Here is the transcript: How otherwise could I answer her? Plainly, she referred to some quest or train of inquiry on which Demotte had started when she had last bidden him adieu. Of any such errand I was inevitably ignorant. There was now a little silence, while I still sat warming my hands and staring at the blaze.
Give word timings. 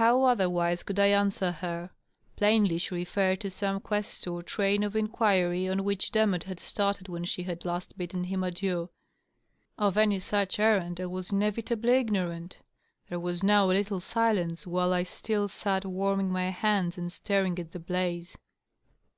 How 0.00 0.22
otherwise 0.24 0.82
could 0.82 0.98
I 0.98 1.08
answer 1.08 1.52
her? 1.52 1.90
Plainly, 2.36 2.78
she 2.78 2.94
referred 2.94 3.42
to 3.42 3.50
some 3.50 3.80
quest 3.80 4.26
or 4.26 4.42
train 4.42 4.82
of 4.82 4.96
inquiry 4.96 5.68
on 5.68 5.84
which 5.84 6.10
Demotte 6.10 6.44
had 6.44 6.58
started 6.58 7.06
when 7.06 7.26
she 7.26 7.42
had 7.42 7.66
last 7.66 7.98
bidden 7.98 8.24
him 8.24 8.42
adieu. 8.42 8.88
Of 9.76 9.98
any 9.98 10.20
such 10.20 10.58
errand 10.58 11.02
I 11.02 11.04
was 11.04 11.32
inevitably 11.32 11.98
ignorant. 11.98 12.56
There 13.10 13.20
was 13.20 13.42
now 13.42 13.66
a 13.66 13.76
little 13.76 14.00
silence, 14.00 14.66
while 14.66 14.94
I 14.94 15.02
still 15.02 15.48
sat 15.48 15.84
warming 15.84 16.30
my 16.32 16.48
hands 16.48 16.96
and 16.96 17.12
staring 17.12 17.58
at 17.58 17.72
the 17.72 17.78
blaze. 17.78 18.38